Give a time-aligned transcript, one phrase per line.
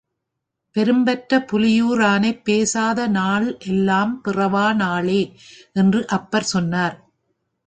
[0.75, 5.21] பெரும்பற்றப் புலியூ ரானைப் பேசாத நாள்எல்லாம் பிறவா நாளே
[5.73, 6.97] என்று அப்பர் சொன்னார்.